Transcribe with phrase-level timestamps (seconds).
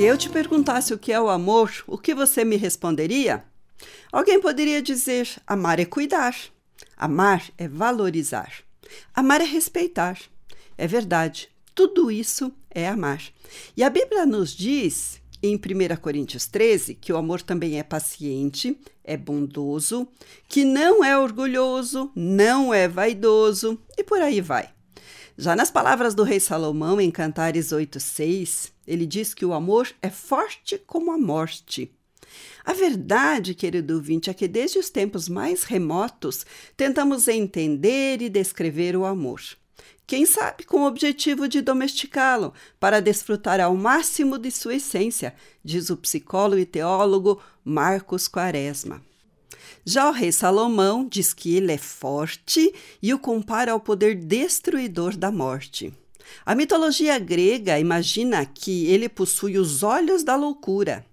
[0.00, 3.44] Se eu te perguntasse o que é o amor, o que você me responderia?
[4.10, 6.34] Alguém poderia dizer: amar é cuidar,
[6.96, 8.50] amar é valorizar,
[9.14, 10.18] amar é respeitar.
[10.78, 13.22] É verdade, tudo isso é amar.
[13.76, 18.80] E a Bíblia nos diz, em 1 Coríntios 13, que o amor também é paciente,
[19.04, 20.08] é bondoso,
[20.48, 24.70] que não é orgulhoso, não é vaidoso e por aí vai.
[25.40, 30.10] Já nas palavras do rei Salomão, em Cantares 8,6, ele diz que o amor é
[30.10, 31.90] forte como a morte.
[32.62, 36.44] A verdade, querido ouvinte, é que desde os tempos mais remotos
[36.76, 39.40] tentamos entender e descrever o amor.
[40.06, 45.88] Quem sabe com o objetivo de domesticá-lo, para desfrutar ao máximo de sua essência, diz
[45.88, 49.00] o psicólogo e teólogo Marcos Quaresma.
[49.84, 55.16] Já o rei Salomão diz que ele é forte e o compara ao poder destruidor
[55.16, 55.92] da morte.
[56.44, 61.04] A mitologia grega imagina que ele possui os olhos da loucura.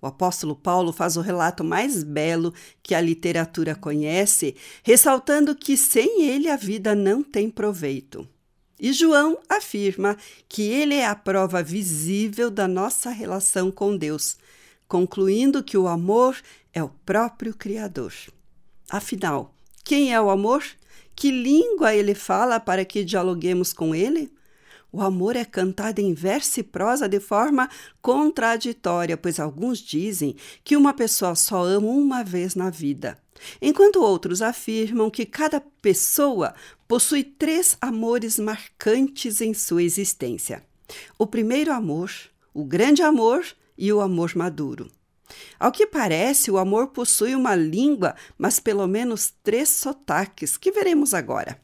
[0.00, 6.22] O apóstolo Paulo faz o relato mais belo que a literatura conhece, ressaltando que sem
[6.22, 8.26] ele a vida não tem proveito.
[8.78, 10.16] E João afirma
[10.48, 14.36] que ele é a prova visível da nossa relação com Deus,
[14.86, 16.36] concluindo que o amor
[16.76, 18.12] é o próprio Criador.
[18.90, 20.62] Afinal, quem é o amor?
[21.14, 24.30] Que língua ele fala para que dialoguemos com ele?
[24.92, 27.70] O amor é cantado em verso e prosa de forma
[28.02, 33.18] contraditória, pois alguns dizem que uma pessoa só ama uma vez na vida,
[33.60, 36.54] enquanto outros afirmam que cada pessoa
[36.86, 40.62] possui três amores marcantes em sua existência:
[41.18, 42.10] o primeiro amor,
[42.52, 43.46] o grande amor
[43.78, 44.90] e o amor maduro.
[45.58, 51.14] Ao que parece, o amor possui uma língua, mas pelo menos três sotaques, que veremos
[51.14, 51.60] agora.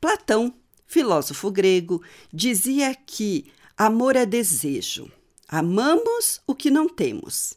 [0.00, 0.54] Platão,
[0.86, 5.10] filósofo grego, dizia que amor é desejo.
[5.48, 7.54] Amamos o que não temos,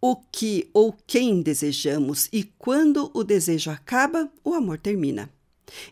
[0.00, 5.30] o que ou quem desejamos, e quando o desejo acaba, o amor termina.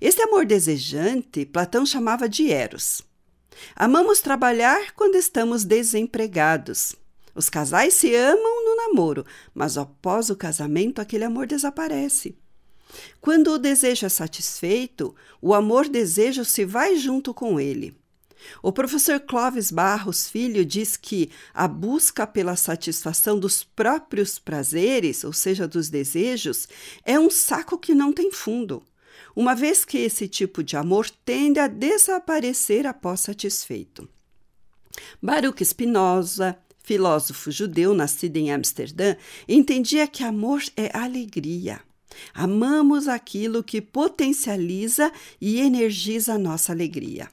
[0.01, 3.03] Esse amor desejante, Platão chamava de eros.
[3.75, 6.95] Amamos trabalhar quando estamos desempregados.
[7.35, 9.25] Os casais se amam namoro,
[9.55, 12.37] mas após o casamento aquele amor desaparece.
[13.21, 17.97] Quando o desejo é satisfeito, o amor-desejo se vai junto com ele.
[18.63, 25.33] O professor Clóvis Barros Filho diz que a busca pela satisfação dos próprios prazeres, ou
[25.33, 26.69] seja, dos desejos,
[27.05, 28.83] é um saco que não tem fundo,
[29.35, 34.09] uma vez que esse tipo de amor tende a desaparecer após satisfeito.
[35.21, 39.17] Baruch Spinoza, filósofo judeu nascido em Amsterdã,
[39.49, 41.81] entendia que amor é alegria.
[42.33, 47.29] Amamos aquilo que potencializa e energiza a nossa alegria.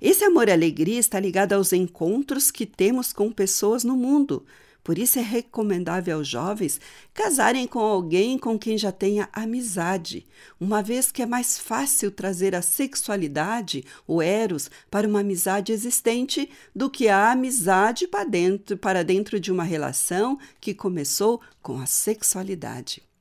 [0.00, 4.46] Esse amor e alegria está ligado aos encontros que temos com pessoas no mundo.
[4.82, 6.80] Por isso é recomendável aos jovens
[7.14, 10.26] casarem com alguém com quem já tenha amizade,
[10.58, 16.50] uma vez que é mais fácil trazer a sexualidade, o eros, para uma amizade existente
[16.74, 21.86] do que a amizade para dentro, para dentro de uma relação que começou com a
[21.86, 23.11] sexualidade.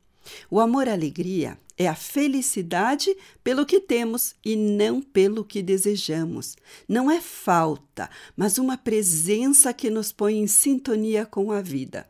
[0.49, 6.55] O amor a alegria é a felicidade pelo que temos e não pelo que desejamos.
[6.87, 12.07] Não é falta, mas uma presença que nos põe em sintonia com a vida.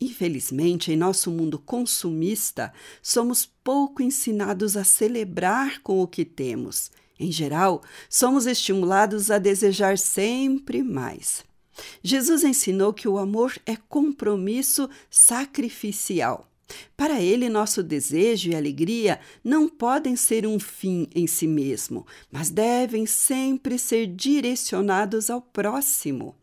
[0.00, 2.72] Infelizmente, em nosso mundo consumista,
[3.02, 6.90] somos pouco ensinados a celebrar com o que temos.
[7.20, 11.44] Em geral, somos estimulados a desejar sempre mais.
[12.02, 16.48] Jesus ensinou que o amor é compromisso sacrificial.
[16.96, 22.50] Para ele, nosso desejo e alegria não podem ser um fim em si mesmo, mas
[22.50, 26.34] devem sempre ser direcionados ao próximo.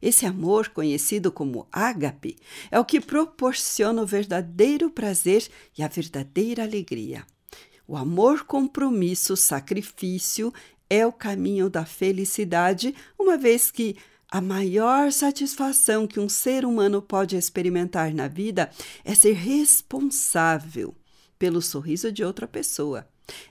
[0.00, 2.36] Esse amor, conhecido como ágape,
[2.70, 7.24] é o que proporciona o verdadeiro prazer e a verdadeira alegria.
[7.88, 10.52] O amor, compromisso, sacrifício
[10.88, 13.96] é o caminho da felicidade, uma vez que
[14.28, 18.70] A maior satisfação que um ser humano pode experimentar na vida
[19.04, 20.94] é ser responsável
[21.38, 23.06] pelo sorriso de outra pessoa.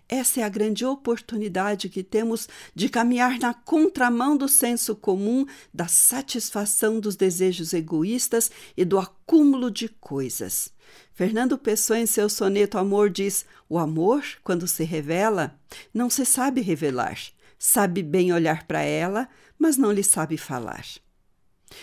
[0.08, 5.88] Essa é a grande oportunidade que temos de caminhar na contramão do senso comum, da
[5.88, 10.74] satisfação dos desejos egoístas e do acúmulo de coisas.
[11.14, 15.58] Fernando Pessoa, em seu soneto Amor, diz: O amor, quando se revela,
[15.94, 17.18] não se sabe revelar.
[17.58, 20.86] Sabe bem olhar para ela, mas não lhe sabe falar.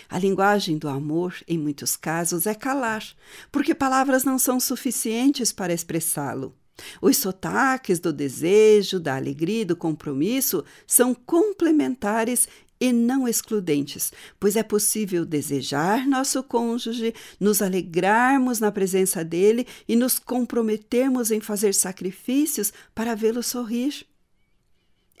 [0.09, 3.03] A linguagem do amor, em muitos casos, é calar,
[3.51, 6.55] porque palavras não são suficientes para expressá-lo.
[7.01, 12.47] Os sotaques do desejo, da alegria e do compromisso são complementares
[12.79, 19.95] e não excludentes, pois é possível desejar nosso cônjuge, nos alegrarmos na presença dele e
[19.95, 24.05] nos comprometermos em fazer sacrifícios para vê-lo sorrir.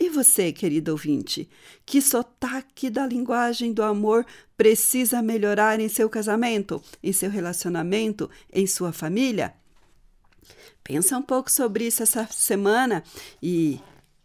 [0.03, 1.49] E você, querido ouvinte,
[1.85, 4.25] que sotaque da linguagem do amor
[4.57, 9.53] precisa melhorar em seu casamento, em seu relacionamento, em sua família?
[10.83, 13.01] Pensa um pouco sobre isso essa semana
[13.41, 13.79] e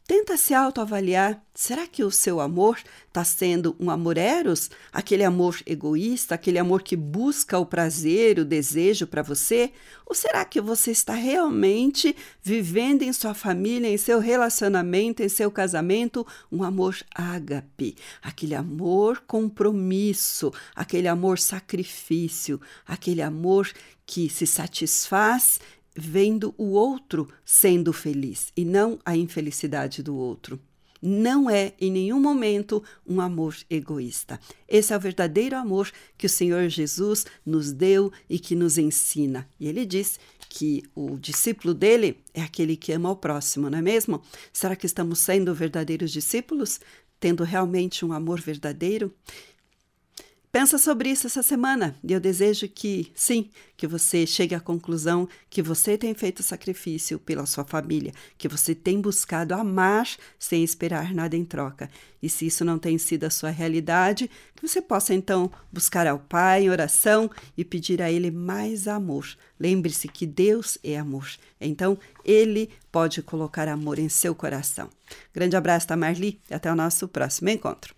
[0.08, 1.38] tenta se autoavaliar.
[1.54, 2.78] Será que o seu amor
[3.08, 4.70] está sendo um amor eros?
[4.90, 9.70] Aquele amor egoísta, aquele amor que busca o prazer, o desejo para você?
[10.06, 15.50] Ou será que você está realmente vivendo em sua família, em seu relacionamento, em seu
[15.50, 17.94] casamento, um amor ágape?
[18.22, 23.70] Aquele amor compromisso, aquele amor sacrifício, aquele amor
[24.06, 25.60] que se satisfaz
[25.98, 30.60] vendo o outro sendo feliz e não a infelicidade do outro.
[31.00, 34.40] Não é em nenhum momento um amor egoísta.
[34.66, 39.48] Esse é o verdadeiro amor que o Senhor Jesus nos deu e que nos ensina.
[39.60, 40.18] E ele diz
[40.48, 44.22] que o discípulo dele é aquele que ama o próximo, não é mesmo?
[44.52, 46.80] Será que estamos sendo verdadeiros discípulos?
[47.20, 49.12] Tendo realmente um amor verdadeiro?
[50.58, 55.28] Pensa sobre isso essa semana e eu desejo que, sim, que você chegue à conclusão
[55.48, 61.14] que você tem feito sacrifício pela sua família, que você tem buscado amar sem esperar
[61.14, 61.88] nada em troca.
[62.20, 66.18] E se isso não tem sido a sua realidade, que você possa então buscar ao
[66.18, 69.28] Pai em oração e pedir a Ele mais amor.
[69.60, 74.90] Lembre-se que Deus é amor, então Ele pode colocar amor em seu coração.
[75.32, 77.94] Grande abraço da Marli e até o nosso próximo encontro.